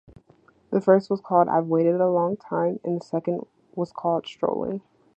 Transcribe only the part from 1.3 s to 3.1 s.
"I've Waited a Lifetime" and the